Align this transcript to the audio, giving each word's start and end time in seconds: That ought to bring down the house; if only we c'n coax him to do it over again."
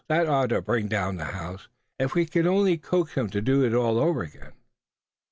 That 0.07 0.27
ought 0.27 0.49
to 0.49 0.63
bring 0.63 0.87
down 0.87 1.17
the 1.17 1.25
house; 1.25 1.67
if 1.99 2.17
only 2.17 2.71
we 2.71 2.77
c'n 2.77 2.77
coax 2.81 3.13
him 3.13 3.29
to 3.29 3.39
do 3.39 3.63
it 3.63 3.71
over 3.75 4.23
again." 4.23 4.53